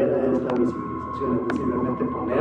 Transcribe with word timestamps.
entera 0.00 0.32
esta 0.32 0.54
visibilización, 0.54 1.40
es 1.40 1.48
decir, 1.48 1.66
realmente 1.66 2.04
poner 2.04 2.38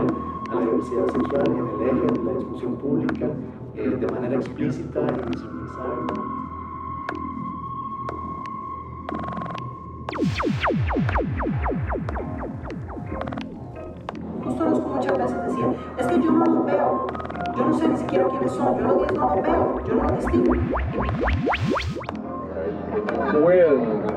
a 0.49 0.55
la 0.55 0.61
diversidad 0.61 1.07
sexual 1.07 1.43
en 1.47 1.57
el 1.57 1.89
eje 1.89 2.19
de 2.19 2.23
la 2.23 2.33
discusión 2.33 2.75
pública 2.75 3.27
eh, 3.75 3.89
de 3.89 4.07
manera 4.07 4.35
explícita 4.35 4.99
y 5.01 5.29
visibilizada. 5.29 5.95
Justo 14.43 14.63
lo 14.63 14.75
escucho 14.75 14.95
muchas 14.95 15.17
veces 15.17 15.45
decir, 15.47 15.65
es 15.97 16.07
que 16.07 16.15
yo 16.21 16.31
no 16.31 16.45
lo 16.45 16.63
veo, 16.63 17.07
yo 17.55 17.65
no 17.65 17.73
sé 17.73 17.87
ni 17.87 17.97
siquiera 17.97 18.27
quiénes 18.29 18.51
son, 18.51 18.77
yo 18.77 18.87
no, 18.87 18.93
no 18.93 19.35
lo 19.35 19.41
veo, 19.41 19.81
yo 19.85 19.95
no 19.95 20.03
lo 20.03 20.15
distingo. 20.15 20.53
Wild, 23.33 24.11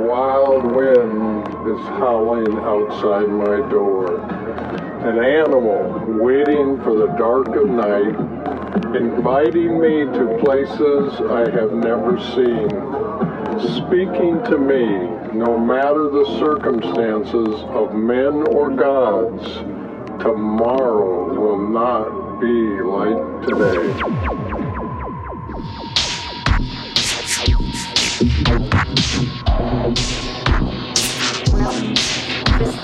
wild, 0.00 0.76
wild. 0.76 0.93
Is 1.66 1.80
howling 1.98 2.58
outside 2.58 3.28
my 3.28 3.56
door. 3.70 4.20
An 5.04 5.18
animal 5.18 6.04
waiting 6.22 6.80
for 6.82 6.94
the 6.94 7.06
dark 7.18 7.48
of 7.48 7.68
night, 7.68 8.14
inviting 8.94 9.80
me 9.80 10.04
to 10.04 10.38
places 10.42 11.20
I 11.20 11.50
have 11.50 11.72
never 11.72 12.18
seen, 12.34 12.68
speaking 13.76 14.42
to 14.44 14.58
me 14.58 15.14
no 15.34 15.58
matter 15.58 16.10
the 16.10 16.36
circumstances 16.38 17.62
of 17.70 17.94
men 17.94 18.46
or 18.48 18.70
gods. 18.70 19.42
Tomorrow 20.22 21.34
will 21.40 21.68
not 21.68 22.40
be 22.40 22.80
like 22.82 23.46
today. 23.46 24.73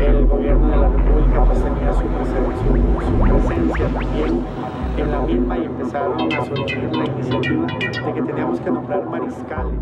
el 0.00 0.26
gobierno 0.26 0.68
de 0.70 0.76
la 0.76 0.88
República 0.88 1.44
pues 1.46 1.62
tenía 1.62 1.92
su- 1.92 2.02
su 3.04 3.20
presencia 3.22 3.86
también 3.88 4.44
en 4.96 5.10
la 5.10 5.20
misma 5.20 5.58
y 5.58 5.64
empezaron 5.64 6.32
a 6.32 6.44
surgir 6.44 6.88
la 6.96 7.04
iniciativa 7.04 7.66
de 8.06 8.12
que 8.14 8.22
teníamos 8.22 8.60
que 8.60 8.70
nombrar 8.70 9.04
mariscales. 9.06 9.74